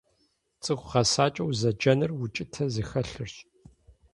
ЦӀыху 0.63 0.87
гъэсакӀэ 0.91 1.43
узэджэнур 1.45 2.11
укӀытэ 2.23 2.63
зыхэлъырщ. 2.73 3.33